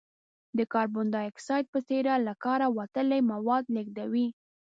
[0.57, 4.27] د کاربن ډای اکساید په څېر له کاره وتلي مواد لیږدوي.